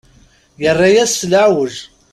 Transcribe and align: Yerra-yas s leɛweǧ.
Yerra-yas 0.61 1.13
s 1.19 1.21
leɛweǧ. 1.31 1.75